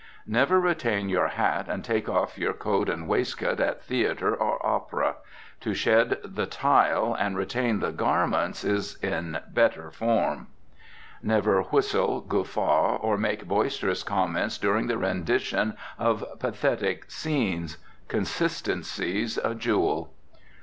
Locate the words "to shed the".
5.59-6.47